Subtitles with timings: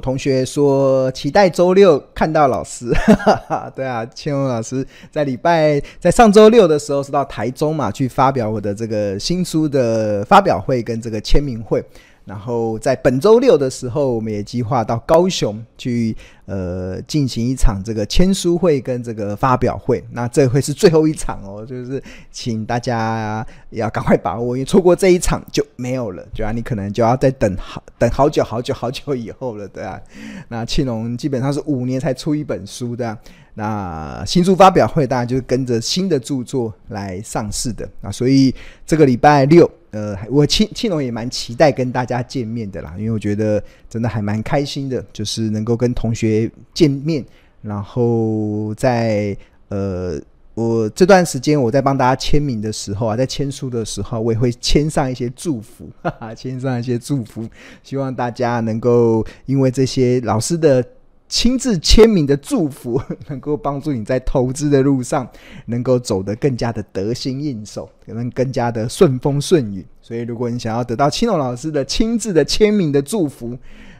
[0.00, 2.90] 同学说期待周六看到老师，
[3.76, 11.84] 对啊，千荣老师在礼拜在上周六的时候是到台中嘛，去发表我的这个新书的发表会跟这个签名会。
[12.24, 16.16] 然后在本周六的时候，我们也计划到高雄去，
[16.46, 20.04] 呃，进行一场这个签书会跟这个发表会。
[20.12, 30.00] 那这会是最后一场哦，就是请大家要赶快把握，因为错过这一场就没有了，对啊，你可能就要再等好等好久好久好久以后了，对啊。
[30.48, 33.16] 那庆隆基本上是五年才出一本书的。
[33.54, 38.54] 那新书发表会当然就是跟着新的著作来上市的啊，所以
[38.86, 47.24] 这个礼拜六，呃，我庆庆龙也蛮期待跟大家见面的啦，因为我觉得真的还蛮开心的，就是能够跟同学见面，
[47.60, 49.36] 然后在
[49.68, 50.20] 呃，
[50.54, 57.48] 我这段时间我在帮大家签名的时候啊，在签书的时候，我也会签上一些祝福，哈哈，签上一些祝福，
[57.82, 60.84] 希望大家能够因为这些老师的。
[61.30, 65.26] 亲自签名的祝福， 能够帮助你在投资的路上
[65.66, 69.86] 能够走得更加的得心应手，可能更加的顺风顺雨。
[70.02, 73.56] 所以，如果你想要得到青龙老师的亲自的签名的祝福，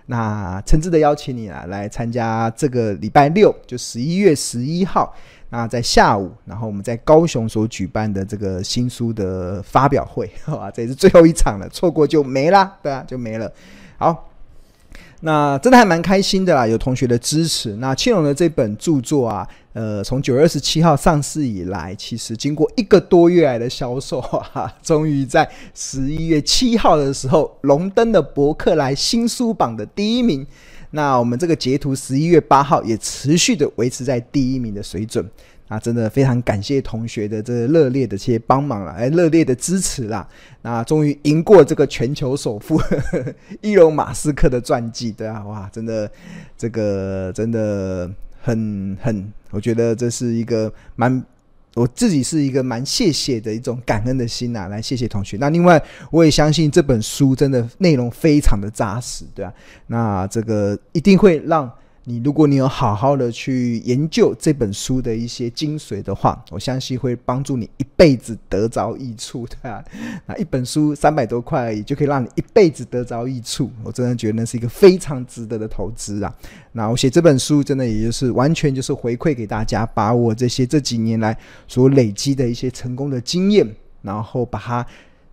[0.07, 5.15] 那诚挚的邀请你啊，来参加这个礼拜六，就十一月十一号，
[5.51, 13.53] 那在下午，然后我们在高雄所举办的这个新书的发表会，哇，这也是最后一场了，错过就没啦，对啊，就没了。
[13.99, 14.30] 好。
[15.23, 17.77] 那真的还蛮开心的啦，有同学的支持。
[17.77, 30.47] 那庆荣的这本著作啊，呃，从九月二十七号上市以来，其实经过一个多月来的销售啊， 终于在十一月七号的时候荣登了博客来新书榜的第一名。
[30.93, 35.25] 那我们这个截图十一月八号也持续的维持在第一名的水准。
[35.71, 40.29] 啊，真的非常感谢同学的这热烈的这些帮忙了，哎，热烈的支持啦。
[40.63, 42.83] 那终于赢过这个全球首富
[43.63, 46.11] 伊隆马斯克的传记，对啊，哇，真的
[46.59, 48.11] 这个真的
[48.43, 51.25] 很很，我觉得这是一个蛮，
[51.77, 55.37] 我自己是一个蛮谢谢的一种感恩的心呐、啊，来谢谢同学。
[55.37, 55.81] 那另外
[56.11, 59.55] 我也相信这本书真的内容非常的扎实，对啊，
[59.87, 61.71] 那这个一定会让。
[62.11, 69.85] 你如果你有好好的去研究这本书的一些精髓的话，我相信会帮助你一辈子得着益处，的，
[70.27, 76.35] 那一本书三百多块而已，就可以让你一辈子得着益处，我真的觉得那是一个非常值得的投资啊。
[76.73, 81.39] 那我写这本书，真的也就是完全就是回馈给大家，把我这些这几年来
[81.69, 83.65] 所累积的一些成功的经验，
[84.03, 84.85] 然后把它。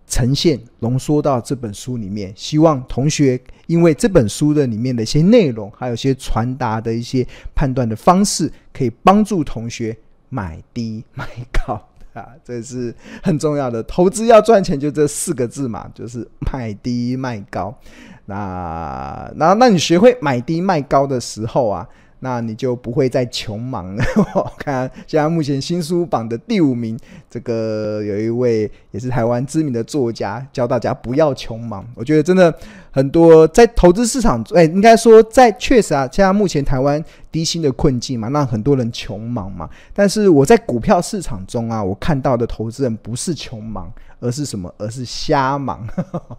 [0.08, 9.96] 呈现浓缩到这本书里面，希望同学因为这本书的里面的一些内容，还有一些传达的一些判断的方式，可以帮助同学
[10.30, 11.74] 买低卖高
[12.14, 13.82] 啊，这是很重要的。
[13.82, 17.78] 投资要赚钱，就这四个字嘛， 就是买低卖高。
[18.24, 21.86] 那那那你学会买低卖高的时候啊。
[22.20, 24.04] 那你就不会再穷忙了。
[24.34, 26.98] 我看现在目前新书榜的第五名，
[27.30, 31.86] 这个有一位也是台湾知名的作家，教大家不要穷忙。
[31.94, 32.52] 我觉得真的
[32.98, 39.70] 很多在投资市场，哎，应该说在确实啊，现在目前台湾低薪的困境嘛，让很多人穷忙嘛。
[39.94, 43.88] 但是我在股票市场中啊，我看到的投资人不是穷忙。
[44.20, 44.68] 而是什么？
[44.78, 45.86] 而是瞎忙。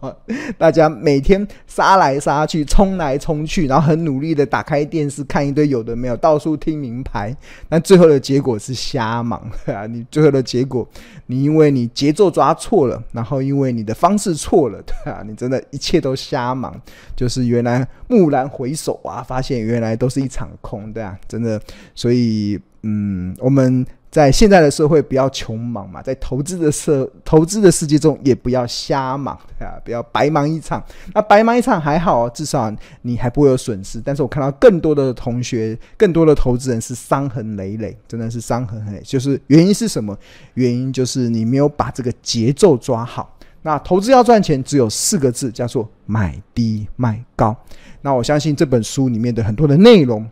[0.58, 7.34] 大家每天杀来杀去，冲来冲去，然后很努力的打开电视看一堆有的没有，到处听名牌，
[7.70, 9.86] 但最后的结果是瞎忙 啊！
[9.86, 10.86] 你最后的结果，
[11.24, 16.74] 你因为你节奏抓错了，然后因为你的方式错了，对 啊，你真的一切都瞎忙，
[17.16, 21.60] 就是原来蓦然回首啊，发现原来都是一场空，对啊，真的，
[21.94, 23.86] 所以嗯，我们。
[24.10, 30.84] 在现在的社会，不要穷忙嘛，在投资的社投资的世界中，也不要瞎忙啊，不要白忙一场。
[31.14, 34.02] 那白忙一场还好，至少你还不会有损失。
[34.04, 39.02] 但是我看到更多的同学，更多的投资人是伤痕累累，真的是伤痕累累。
[39.04, 40.18] 就是原因是什么？
[40.54, 43.36] 原因就是你没有把这个节奏抓好。
[43.62, 47.56] 那投资要赚钱，只有四个字，叫做买低卖高。
[48.02, 50.28] 那我相信这本书里面的很多的内容。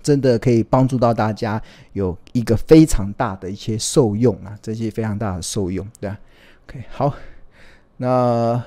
[0.00, 1.60] 真的可以帮助到大家
[1.92, 6.18] 有一个非常大的一些受用啊，这些非常大的受用，对啊
[6.66, 7.12] ，OK，好，
[7.96, 8.62] 那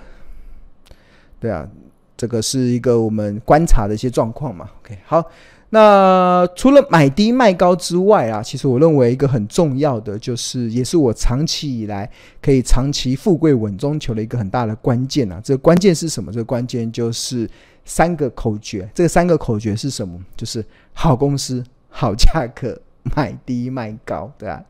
[1.40, 1.68] 对啊，
[2.16, 5.24] 这个是一个我们观察的一些状况嘛，OK，好，
[5.72, 12.08] 那除了买低卖高之外啊，其实我认为一个很重要的，就是也是我长期以来
[12.42, 16.32] 可以长期富贵稳中求的一个很大的关键啊，这个关键是什么？
[16.32, 17.50] 这个关键就是。
[17.84, 20.16] 三个口诀，这三个口诀是什么？
[20.38, 20.64] 就是
[20.94, 22.80] 好公司、好价格、
[23.16, 24.64] 买低卖高，对吧？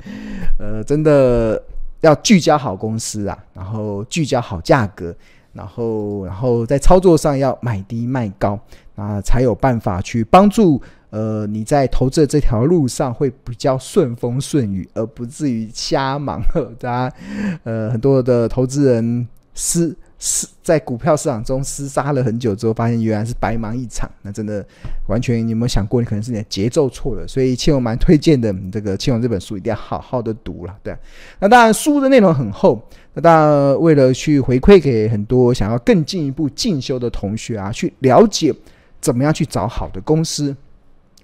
[0.57, 1.61] 呃，真的
[1.99, 5.13] 要聚焦好公司啊，然后聚焦好价格，
[5.53, 8.59] 然后然后在操作上要买低卖高，
[8.95, 16.41] 啊，才有办法去帮助呃你在投资的这条路上会比较顺风顺雨，而不至于瞎忙。
[16.79, 17.15] 大家
[17.63, 19.95] 呃很多的投资人是。
[20.23, 24.07] 是在股票市场中厮杀了很久之后，发现原来是白忙一场。
[24.21, 24.63] 那真的
[25.07, 27.27] 完全，你有没有想过，你可能是你的节奏错了？
[27.27, 30.75] 所以庆隆蛮推荐的，这个庆隆这本书一定要好好的读了。
[30.83, 30.95] 对，
[31.39, 32.79] 那当然书的内容很厚。
[33.13, 38.53] 那当然为了去回馈给很多想要更进一步进修的同学啊，去了解
[39.01, 40.55] 怎么样去找好的公司，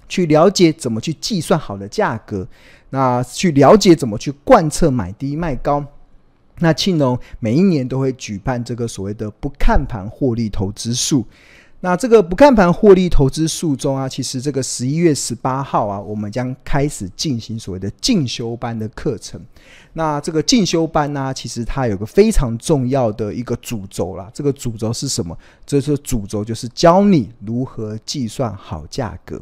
[0.09, 2.47] 去了解怎么去计算好的价格，
[2.89, 5.85] 那去了解怎么去贯彻买低卖高。
[6.59, 11.23] 那庆隆每一年都会举办这个所谓的不看盘获利投资术。
[11.79, 19.39] 那这个不看盘获利投资术中啊，其实这个十一月十八号啊，我们将开始进行所谓的进修班的课程。
[19.93, 24.27] 那这个进修班呢、其实它有个非常重要的一个主轴啦。
[24.33, 25.37] 这个主轴是什么？
[25.67, 29.39] 这是主轴就是教你如何计算好价格。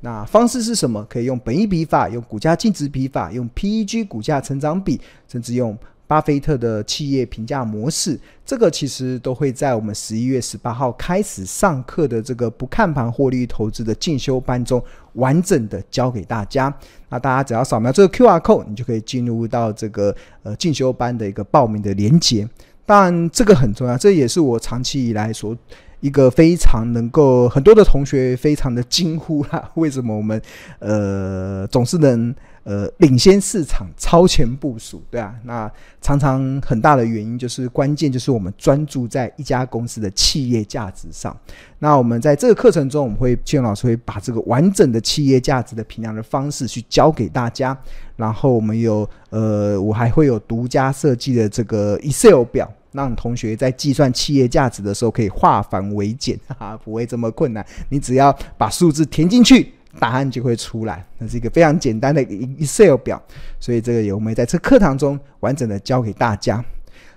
[0.00, 1.04] 那方式是什么？
[1.04, 5.76] 可以用本益比法，用股价净值比法，用 PEG 股价成长比，甚至用。
[6.06, 14.82] 巴菲特的企业评价模式，这个其实都会在我们十一月十八号开始上课的这个不看盘获利投资的进修班中，
[15.14, 16.72] 完整的教给大家。
[17.08, 20.14] 那大家只要扫描这个 QR code，你就可以进入到这个
[20.44, 22.48] 呃进修班的一个报名的连接。
[22.84, 25.56] 当然，这个很重要，这也是我长期以来所
[25.98, 29.68] 一个非常能够很多的同学非常的惊呼啦。
[29.74, 30.40] 为什么我们
[30.78, 32.32] 呃总是能？
[32.66, 35.70] 呃，领先市场，超前部署，对啊，那
[36.00, 41.36] 常常很大的原因就是关键就是我们专注在一家公司的企业价值上。
[41.78, 47.78] 那我们在这个课程中，我们会庆隆老师会把这个完整的企业价值的评量的方式去教给大家。
[48.16, 57.64] 然后我们有呃，我还会有独家设计的这个 Excel 表，让同学在计算企业价值的时候可以化繁为简，哈哈，不会这么困难。
[57.90, 59.72] 你只要把数字填进去。
[59.98, 63.20] 答案就会出来，那是一个非常简单的 Excel 表，
[63.58, 66.64] 所以这个也我们在这课堂中完整的教给大家。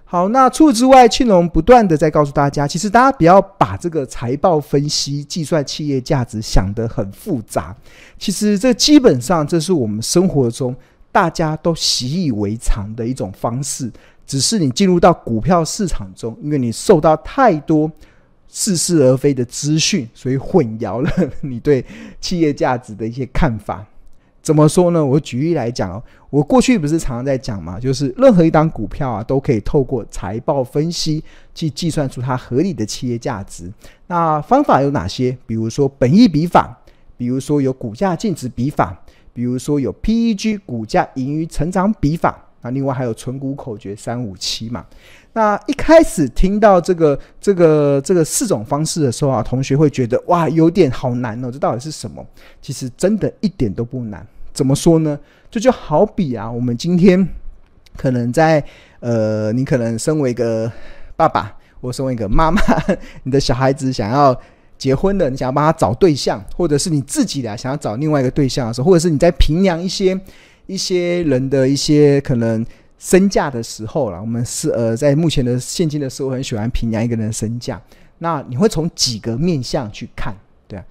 [0.06, 7.76] 好，那除此之外，庆隆不断的在告诉大家，其实大家不要把这个财报分析、计算企业价值想得很复杂，
[8.18, 10.76] 其实这基本上这是我们生活中
[11.12, 13.92] 大家都习以为常的一种方式，
[14.26, 17.92] 只是你进入到股票市场中，因为你受到太多。
[18.50, 21.10] 似是而非的资讯，所以混淆了
[21.42, 21.86] 你对
[22.20, 23.86] 企业价值的一些看法。
[24.42, 25.06] 怎么说呢？
[25.06, 26.02] 我举例来讲哦，
[26.32, 31.24] 我过去不是常常在讲嘛，就是任何一档股票啊，都可以透过财报分析
[31.54, 33.72] 去计算出它合理的企业价值。
[34.08, 35.38] 那方法有哪些？
[35.46, 36.76] 比如说本益比法，
[37.18, 38.98] 比如说有股价净值比法，
[39.34, 42.49] 比如说有 PEG 股价盈余成长比法。
[42.62, 44.86] 那另外还有存股口诀三五七嘛。
[45.34, 52.26] 那一开始听到这个这个这个四种方式的时候啊，同学会觉得哇，有点好难哦，这到底是什么？
[52.62, 54.26] 其实真的一点都不难。
[54.52, 55.18] 怎么说呢？
[55.52, 57.28] 这就好比啊，我们今天
[57.96, 58.64] 可能在
[59.00, 60.70] 呃，你可能身为一个
[61.16, 62.62] 爸爸，或身为一个妈妈，
[63.24, 64.38] 你的小孩子想要
[64.78, 70.20] 结婚的，你想要帮他找对象，或者是你自己的想要找另外一个对象的时候，或者是你在评量一些
[70.70, 72.66] 一些人的一些可能。
[73.02, 77.82] 身价的时候了，我们是呃，在目前的现今的社会很喜欢评价一个人的身价。
[78.18, 80.36] 那你会从几个面相去看，
[80.68, 80.86] 对啊？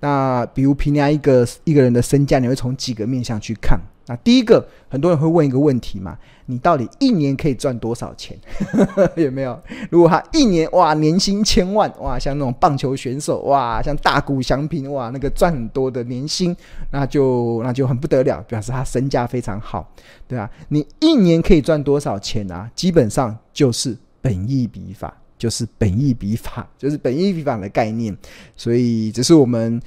[0.00, 3.78] 那比如评价一个一个人的身价，你会从几个面相去看？
[4.06, 8.36] 那第一个，很多人会问一个问题嘛，你到底一年可以赚多少钱？
[9.14, 9.56] 有没有？
[9.88, 16.56] 如果他一年哇年薪千万哇，像那种棒球选手哇，像大谷翔平哇，那个赚很多的年薪，
[16.90, 19.88] 那就那就很不得了，表示他身价非常好，
[20.26, 22.68] 对啊，你一年可以赚多少钱啊？
[22.74, 28.16] 基本上就是本意比法，就是本意比法，就是本意比法的概念。
[28.56, 29.80] 所以这是我们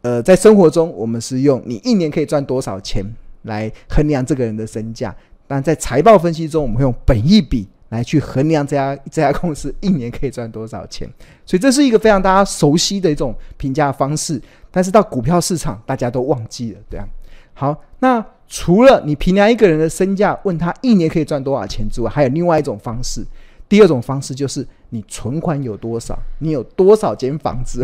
[0.00, 3.04] 呃在生活中，我们是用你一年可以赚多少钱。
[3.42, 5.14] 来衡量这个人的身价，
[5.46, 11.08] 但在财报分析中，我们会用本益比来去衡量这家 这家公司一年可以赚多少钱。
[11.44, 17.06] 所以这是一个非常大家熟悉的一种评价方式，但是到股票市场大家都忘记了，对啊。
[17.52, 23.26] 好，那除了你评量一个人的身价，问他一年可以赚多少钱之外，还有另外一种方式。
[23.68, 27.82] 第二种方式就是你存款有多少，你有多少间房子，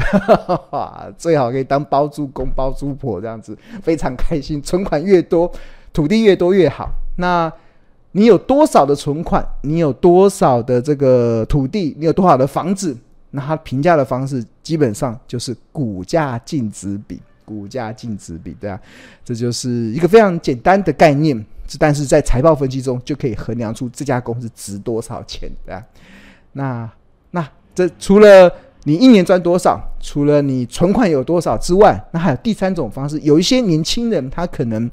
[1.16, 4.60] 最好可以当包租公包租婆这样子，非常开心。
[4.60, 5.50] 存款越多，
[5.92, 6.90] 土地越多越好。
[7.16, 7.50] 那
[8.12, 9.46] 你有多少的存款？
[9.62, 11.94] 你有多少的这个土地？
[11.98, 12.96] 你有多少的房子？
[13.30, 18.80] 那他评价的方式基本上就是股价净值比，股价净值比，对啊，
[19.24, 21.44] 这就是一个非常简单的概念。
[21.78, 25.84] 但是在财报分析中就可以衡量出这家公司值多少钱，对吧？
[26.56, 26.90] 那
[27.32, 28.50] 那这除了
[28.84, 33.18] 你一年赚多少，除了你存款有多少之外，那还有第三种方式。
[33.20, 34.90] 有一些年轻人，他可能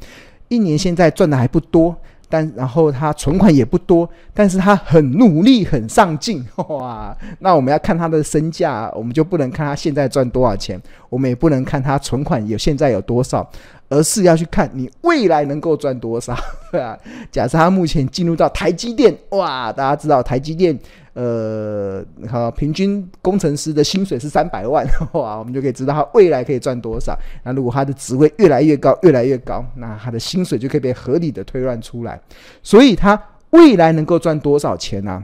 [0.50, 1.96] 一年现在赚的还不多，
[2.27, 7.15] 但然后他存款也不多，但是他很努力、很上进， 哇！
[7.39, 13.48] 那我们要看他的身价，我们就不能看他现在赚多少钱，我们也不能看他存款有现在有多少。
[13.93, 16.35] 而是要去看你未来能够赚多少，
[16.71, 16.97] 对 啊。
[17.31, 20.77] 假设他目前进入到台积电，哇，大家知道台积电，
[21.13, 24.83] 呃，好，平均工程师的薪水是三百万，
[25.13, 27.15] 哇，我们就可以知道他未来可以赚多少。
[27.43, 32.19] 那如果他的职位越来越高，越来越高，那他的薪水就可以被合理的推断出来。
[32.63, 33.21] 所以，他
[33.51, 35.23] 未来能够赚多少钱呢、啊？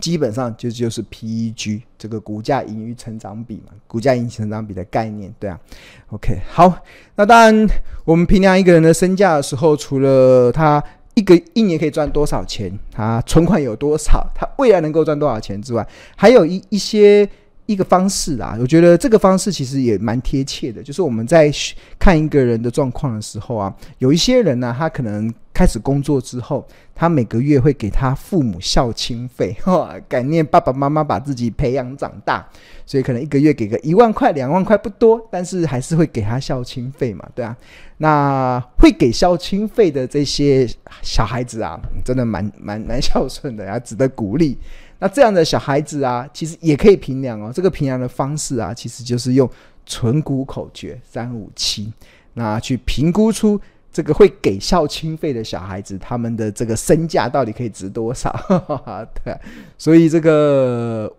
[0.00, 5.58] 基本上就就是 PEG 这个股价盈余成长比嘛，股价盈余成长比的概念，对啊。
[6.10, 6.78] OK，好，
[7.14, 7.68] 那当然
[8.04, 10.82] 我们评量一个人的身价的时候，除了他
[11.14, 15.86] 一个一年可以赚多少钱，他存款有多少，他未来能够赚多少钱之外，
[16.16, 17.28] 还有一一些。
[17.66, 20.80] 一个方式啊，我觉得这个方式其实也蛮贴切的。
[20.80, 21.50] 就是我们在
[21.98, 26.64] 看一个人的状况的时候啊，有一些人呢、他可能开始工作之后，
[26.96, 32.44] 他每个月会给他父母孝亲费， 哈，感念爸爸妈妈把自己培养长大，
[32.86, 37.54] 所以可能一个月给个一万块、两万块不多，但是还是会给他孝亲费嘛，对啊。
[37.98, 40.68] 那会给孝亲费的这些
[41.02, 44.58] 小孩子啊，真的蛮蛮蛮孝顺的，呀，值得鼓励。
[44.98, 47.52] 那这样的小孩子啊，其实也可以评量哦。
[47.54, 49.48] 这个评量的方式啊，其实就是用
[49.84, 51.92] 存股口诀三五七，
[52.32, 53.60] 那去评估出
[53.96, 58.30] 这个会给孝亲费的小孩子，他们的这个身价到底可以值多少？
[59.24, 59.34] 对，
[59.78, 61.10] 所以这个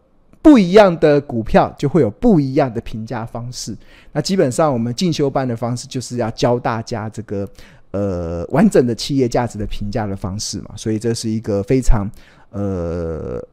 [0.43, 3.75] 不一样的股票就会有不一样的评价方式。
[4.12, 7.50] 那基本上我们进修班的方式就是要教大家这个
[7.89, 10.69] 呃完整的企业价值的评价的方式嘛。
[10.75, 12.07] 所以这是一个非常
[12.51, 13.43] 呃。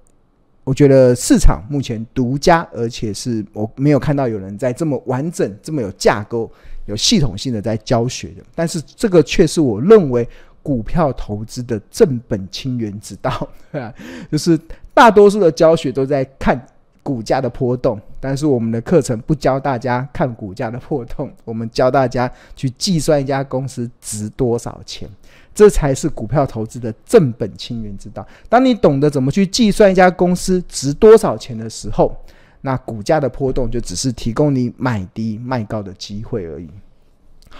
[0.64, 6.50] 我觉得市场目前独家，而且是我没有看到有人在这么完整、这么有架构、
[6.86, 8.42] 有系统性的在教学的。
[8.54, 10.26] 但是这个却是我认为
[10.62, 13.92] 股票投资的正本清源之道，对啊，
[14.32, 14.58] 就是
[14.94, 16.58] 大多数的教学都在看
[17.02, 25.06] 股价的波动，但是我们的课程不教大家看股价的波动，我们教大家去计算一家公司值多少钱。
[25.54, 28.26] 这才是股票投资的正本清源之道。
[28.48, 32.14] 当你懂得怎么去计算一家公司值多少钱的时候，
[32.62, 36.68] 那股价的波动就只是提供你买低卖高的机会而已。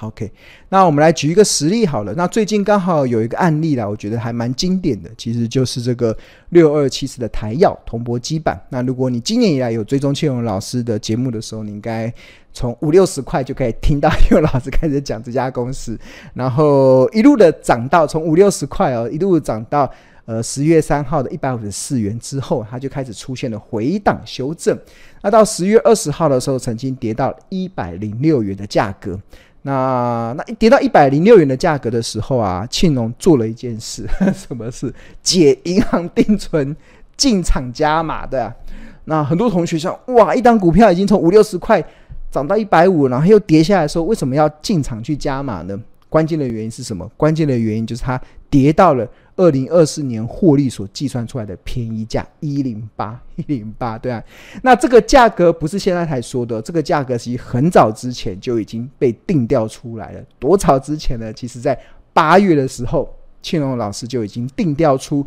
[0.01, 0.33] ，OK，
[0.71, 2.13] 那我们来举一个实例好了。
[2.15, 6.17] 那最近刚好有一个案例啦，我觉得还蛮经典的，其实就是这个
[6.49, 8.61] 六二七四的台耀铜箔基板。
[8.71, 12.13] 那如果你今年以来有追踪庆荣老师的节目的时候，你应该
[12.54, 15.99] 从五六十块就可以听到庆荣老师开始讲这家公司，
[16.32, 19.90] 然后一路的涨到从五六十块哦，一路涨到
[20.25, 24.78] 呃十月三号的一百五十四元之后，它就开始出现了回档修正。
[25.20, 29.18] 那到十月二十号的时候，曾经跌到一百零六元的价格。
[29.62, 34.94] 那那一跌到一百零六元的价格的时候啊，庆农做了一件事， 什么事？
[35.23, 36.76] 解银行定存
[37.16, 38.54] 进场加码的啊。
[39.06, 41.82] 那很多同学想，哇，一档股票已经从五六十块
[42.35, 45.81] 涨到一百五，然后又跌下来说，为什么要进场去加码呢？
[46.09, 47.09] 关键的原因是什么？
[47.17, 49.09] 关键的原因就是它跌到了。
[49.37, 54.23] 二零二四年获利所计算出来的便宜价一零八一零八，对啊，
[54.62, 60.21] 那这个价格不是现在才说的，这个价格其实很早之前就已经被定调出来了。
[60.38, 61.33] 多早之前呢？
[61.33, 61.76] 其实在
[62.12, 63.12] 八月的时候，
[63.43, 65.26] 庆荣老师就已经定调出，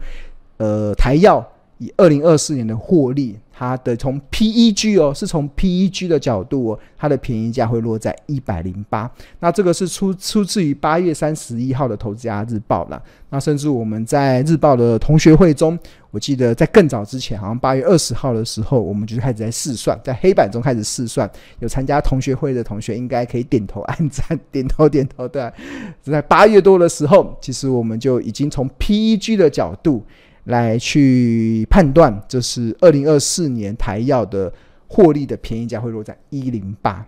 [0.56, 1.46] 呃，台药
[1.78, 3.38] 以二零二四年的获利。
[3.60, 9.12] 它的从 PEG 哦，是从 PEG 的角度哦，它的便宜价会落在一百零八。
[9.40, 13.02] 那这个是出出自于八月三十一号的《投资家日报》了。
[13.32, 15.76] 那甚至我们在日报的同学会中，
[16.12, 21.28] 我记得在更早之前，好像八月二十号的时候，我们就开始在试算，在黑板中开始试算。
[21.58, 25.28] 有参加同学会的同学应该可以点头按赞， 点头点头。
[25.28, 25.52] 对，
[26.04, 30.06] 在八月多的时候，其实我们就已经从 PEG 的角度。
[30.48, 34.52] 来去判断，这是二零二四年台药的
[34.88, 37.06] 获利的便宜价会落在一零八。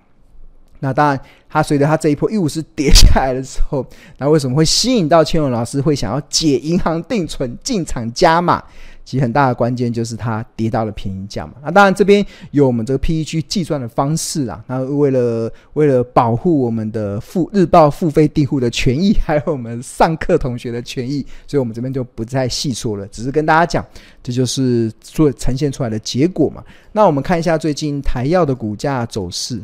[0.82, 1.20] 那当然，
[1.50, 3.86] 它随着它这一波一五四跌下来的时候，
[4.18, 8.64] 那为什么会吸引到千文老师会想要解银行定存进场加码？
[9.10, 11.54] 其实很大的关键就是它跌到了便宜价嘛。
[11.64, 14.64] 那当然这边有我们这个 PEG 计算的方式啊。
[14.68, 23.84] 那为了为了保护我们的付日报付费订户的权益， 还有我们上课同学的权益，所以我们这边就不再细说了，只是跟大家讲，
[24.22, 26.64] 这就是做呈现出来的结果嘛。
[26.92, 29.60] 那我们看一下最近台药的股价走势。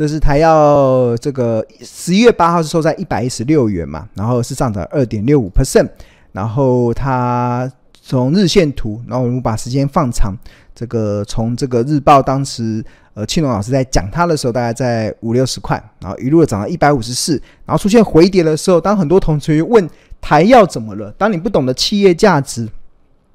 [0.00, 5.86] 这是台药这个十一月八号是收在一百一十六元嘛，然后是上涨二点六五 percent，
[6.32, 10.34] 然后它从日线图，然后我们把时间放长，
[10.74, 17.34] 这个从这个日报当时呃庆隆老师在讲它的时候，大概在五六十块，然后一路的涨到一百五十四，
[17.66, 19.86] 然后出现回跌的时候，当很多同学问
[20.18, 22.66] 台药怎么了，当你不懂得企业价值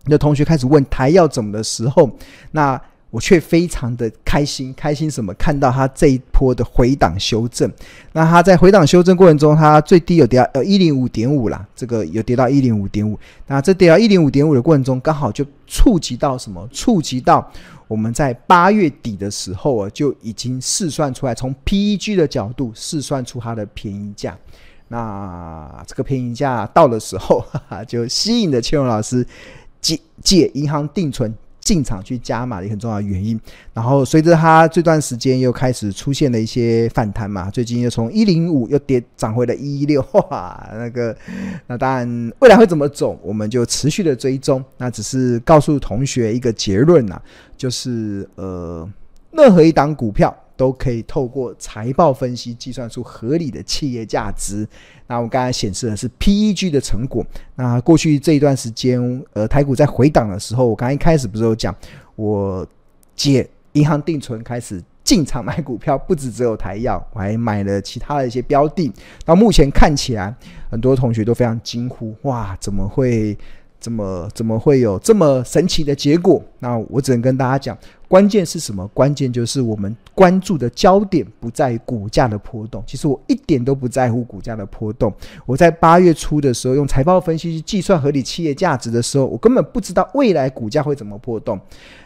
[0.06, 2.10] 你的同学开始问台药怎么的时候，
[2.54, 2.82] 那。
[3.16, 5.34] 我却非常的开心，开心什么？
[5.36, 7.72] 看到它这一波的回档修正，
[8.12, 13.18] 那它在回档修正过程中，它最低有跌到呃一零五点五啦，这个有跌到一零五点五。
[13.48, 16.68] 那这跌到一零五点五的过程中，刚好就触及到什么？
[16.74, 17.50] 触及到
[17.88, 24.38] 我们在八月底的时候啊，就已经试算出来，从 PEG 的角度试算出它的便宜价。
[24.90, 29.26] 那这个便宜价到的时候，哈哈，就吸引了千荣老师
[29.80, 31.34] 借借银行定存。
[31.66, 33.38] 进场去加码的一个重要原因，
[33.74, 41.18] 然后随着它这段时间又开始出现了一些反弹嘛，最近又从一零五又跌涨回了一一六， 哇，那个，
[41.66, 44.64] 那当然未来会怎么走，我们就持续的追踪。
[44.78, 47.22] 那只是告诉同学一个结论呐、啊，
[47.58, 48.88] 就是呃，
[49.32, 50.34] 任何一档股票。
[50.58, 54.68] 都可以透过财报分析计算出合理的企业价值。
[55.08, 57.26] 那我刚才显示的是 PEG 的成果。
[57.56, 61.76] 那过去这一段时间，呃，台股在回档的时候，我刚一开始不是有讲，
[62.16, 62.66] 我
[63.16, 68.92] 借银行定存开始进场买股票，不止只有台药，我还买了其他的一些标的。
[69.24, 70.34] 到目前看起来，
[70.70, 73.38] 很多同学都非常惊呼：哇，怎么会？
[73.80, 76.44] 怎么怎么会有这么神奇的结果？
[76.60, 77.78] 那我只能跟大家讲，
[78.08, 78.88] 关键是什么？
[78.90, 82.84] 关键就是我们关注的焦点不在于股价的波动。
[82.88, 85.14] 其实我一点都不在乎股价的波动。
[85.46, 91.60] 我在八月初的时候用财报分析去计算合理企业价值的时候，我根本不知道未来股价会怎么波动。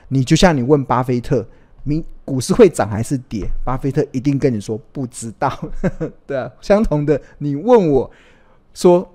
[0.10, 1.46] 你就像你问巴菲特，
[1.84, 3.48] 明股市会涨还是跌？
[3.64, 5.52] 巴菲特一定跟你说不知道。
[6.28, 8.10] 对啊，相同的，你问我
[8.74, 9.08] 说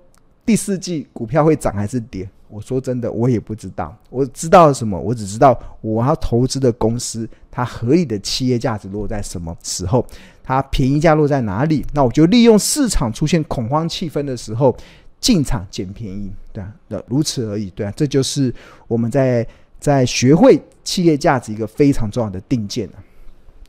[0.45, 2.29] 第四季股票会涨还是跌？
[2.49, 3.97] 我说真的，我也不知道。
[4.11, 4.97] 我知道什么？
[4.99, 10.07] 我只知道我要投资的公司，它合理的企业价值落在什么时候，
[10.43, 11.85] 它便宜价落在哪里？
[11.95, 14.77] 那我就利用市场出现恐慌气氛的时候
[15.19, 18.55] 进场捡便宜，对啊，那如此而已，对啊，这就是
[18.87, 19.45] 我们在
[19.81, 22.89] 在学会企业价值一个非常重要的定见。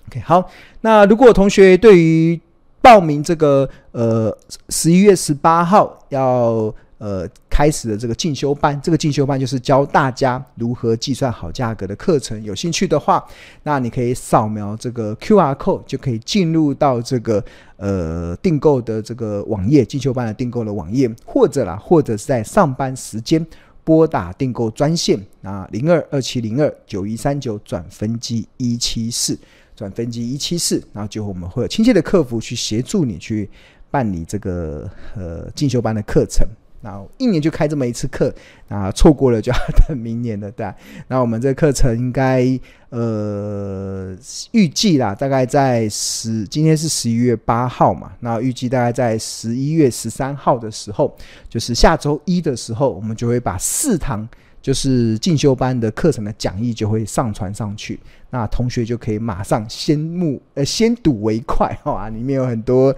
[0.09, 0.47] OK，好，
[0.81, 2.39] 那如果同学对于
[2.85, 4.37] 报名这个呃
[4.69, 6.71] 十一月十八号要。
[6.97, 12.41] 呃，开始的这个进修班，这个进修班就是教大家如何计算好价格的课程。
[12.41, 13.23] 有兴趣的话，
[13.63, 17.43] 那你可以扫描这个 QR code，就可以进入到这个
[17.75, 23.45] 呃订购的这个网页，进修班的订购的网页，或者啦，或者是在上班时间
[23.83, 29.37] 拨打订购专线啊，零二二七零二九一三九转分机一七四
[29.75, 33.49] 转分机一七四，然后就我们会有亲切的客服去协助你去
[33.91, 36.47] 办理这个呃进修班的课程。
[36.81, 38.31] 然后一年就开这么一次课，
[38.67, 39.57] 啊，错过了就要
[39.88, 40.71] 等明年了，对？
[41.07, 42.47] 那我们这课程应该
[42.89, 44.15] 呃
[44.51, 51.17] 预计啦，大概在十，今天是十一月八号嘛，那预计大概在十一月十三号的时候，
[51.49, 54.29] 就是下周一的时候，我们就会把四堂。
[54.65, 57.99] 就是进修班的课程的讲义就会上传上去，
[58.32, 62.91] 那同学就可以马上先目呃先睹为快哈，里面有很多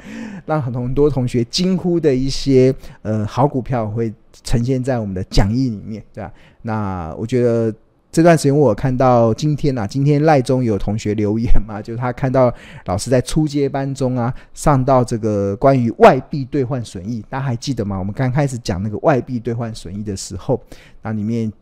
[0.46, 4.14] 让很多很多同学惊呼的一些呃好股票会
[4.46, 6.32] 呈现在我们的讲义里面，对吧？
[6.62, 7.76] 那我觉得
[8.18, 12.52] 这段时间我看到今天、啊，今天赖中有同学留言嘛， 就是他看到
[12.86, 17.96] 老师在初阶班中啊上到这个关于外币兑换损益，大家还记得吗？
[18.00, 20.60] 我们刚开始讲那个外币兑换损益的时候。
[21.04, 21.54] 那里面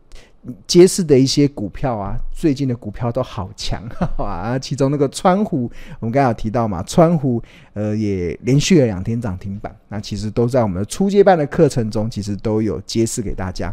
[0.66, 3.82] 揭示的一些股票啊，最近的股票都好强
[4.16, 4.58] 啊！
[4.58, 7.42] 其中那个川湖，我们刚才有提到嘛，川湖
[7.74, 9.76] 呃也连续了两天涨停板。
[9.88, 13.70] 那其实都在我们的初阶班的课程中，其实都有揭示给大家。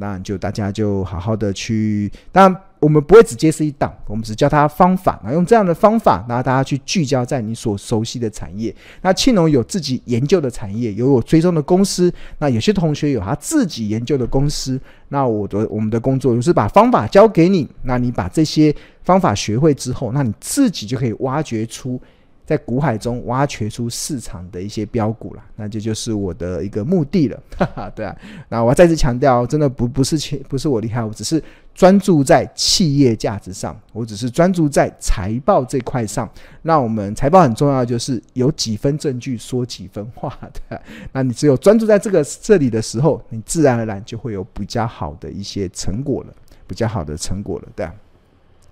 [0.00, 2.10] 当然，就大家就好好的去。
[2.30, 5.20] 当然，我们不会只揭示一档，我们只教他方法。
[5.22, 8.74] 那用这样的方法，然后大家去聚焦在你所熟悉的产业。
[9.02, 12.12] 那庆隆有自己研究的产业，有我追踪的公司。
[12.38, 14.80] 那有些同学有他自己研究的公司。
[15.08, 17.68] 那我的我们的工作就是把方法教给你。
[17.82, 18.74] 那你把这些
[19.04, 22.00] 方法学会之后，那你自己就可以挖掘出。
[22.44, 28.14] 在股海中挖掘出市场的一些标股了，那这就是我的一个目的了， 哈哈，对啊。
[28.48, 30.16] 那我要再次强调，真的不不是
[30.48, 36.28] 不是我厉害，我只是专注在企业价值上，我只是专注在财报这块上。
[36.62, 40.36] 那我们财报很重要，就是有几分证据说几分话，
[40.68, 40.82] 对啊。
[41.12, 46.34] 那你只有专注在这个这里的时候，你自然而然就会有比较好的一些成果了，
[46.66, 47.94] 比较好的成果了，对啊。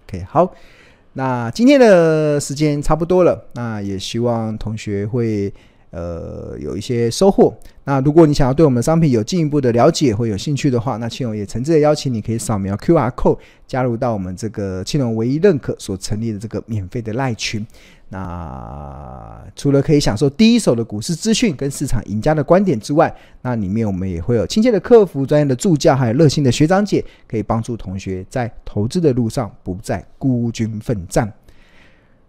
[0.08, 0.52] OK，好。
[1.14, 5.52] 那今天的时间差不多了，那也希望同学会
[5.90, 7.52] 呃有一些收获。
[7.84, 17.66] 那如果你想要对我们商品有进一步的了解或有兴趣的话，那庆隆也诚挚的邀请你可以扫描 QR code 加入到我们这个庆隆唯一认可所成立的这个免费的赖群。
[18.12, 31.32] 那除了可以享受第一手的股市资讯跟市场赢家的观点之外，那里面我们也会有亲切的客服、专业的助教，还有热心的学长姐，可以帮助同学在投资的路上不再孤军奋战。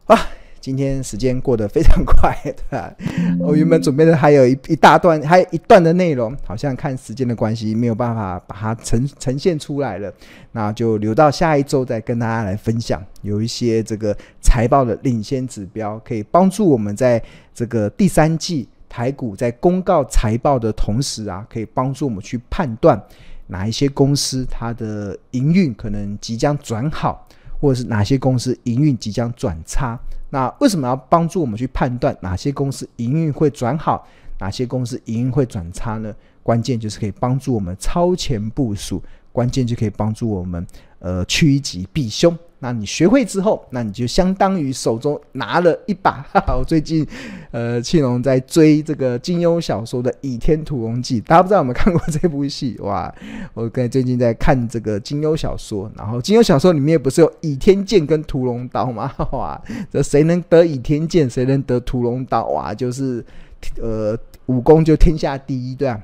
[0.05, 0.17] 啊！
[0.61, 2.93] 今天时间过得非常快， 对吧？
[3.39, 10.13] 我原本准备的还有一一大段，还有一段的内容，好像看时间的关系，没有办法把它呈呈现出来了。
[10.51, 13.03] 那就留到下一周再跟大家来分享。
[13.23, 17.21] 有一些这个财报的领先指标，可以帮助我们在
[17.55, 23.01] 这个第三季台股在公告财报的同时啊，可以帮助我们去判断
[23.47, 27.27] 哪一些公司它的营运可能即将转好，
[27.59, 29.99] 或者是哪些公司营运即将转差。
[30.31, 34.07] 那为什么要帮助我们去判断哪些公司营运会转好，
[34.39, 36.11] 哪些公司营运会转差呢？
[36.41, 40.65] 关键就是可以帮助我们超前部署，关键就可以帮助我们
[40.99, 42.37] 呃趋吉避凶。
[42.63, 46.23] 那你学会之后，那你就相当于手中拿了一把。
[46.31, 47.03] 哈哈，我最近，
[47.49, 52.77] 呃，庆隆在追这个金庸小说的《倚天屠龙记》，大家不知道有没有看过这部戏？
[52.81, 53.11] 哇，
[53.55, 59.11] 我跟最近在看这个金庸小说，然后金庸小说里面不是有倚天剑跟屠龙刀吗？
[59.33, 59.59] 哇，
[59.91, 62.71] 这谁能得倚天剑，谁能得屠龙刀啊？
[62.71, 63.25] 就是，
[63.81, 64.15] 呃，
[64.45, 65.99] 武功就天下第一，对啊。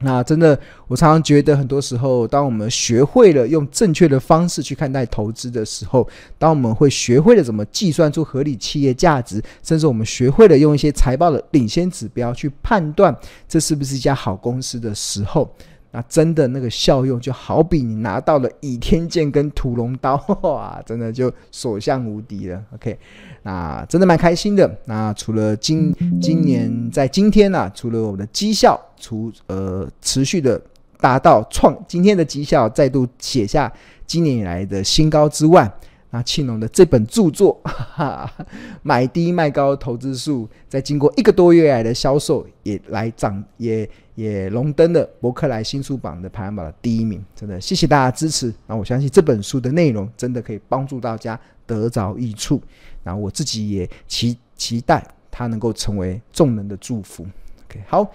[0.00, 6.08] 那真的，我常常觉得，很多时候，当我们学会了用正确的方式去看待投资的时候，
[6.38, 13.12] 当我们会学会了怎么计算出合理企业价值，甚至我们学会了用一些财报的领先指标去判断
[13.48, 15.52] 这是不是一家好公司的时候。
[15.90, 22.62] 那真的那个效用就好比你拿到了倚天剑跟屠龙刀， 哇，真的就所向无敌了。
[22.74, 22.98] OK，
[23.42, 24.70] 那真的蛮开心的。
[24.84, 30.60] 那除了今今年在今天呢、啊，除了我们的绩效，除呃持续的
[31.00, 33.72] 达到创今天的绩效再度写下
[34.06, 35.70] 今年以来的新高之外。
[36.10, 38.46] 那庆隆的这本著作 哈哈，
[38.82, 47.22] 买低卖高投资术，在经过一个多月来的销售，也来涨，也也荣登了博客来新书榜的排行榜的第一名。
[47.36, 48.52] 真的，谢谢大家支持。
[48.66, 52.60] 那我相信这本书的内容真的可以帮助大家得着益处。
[53.04, 57.26] 然后我自己也期期待它能够成为众人的祝福。
[57.66, 58.10] OK，好，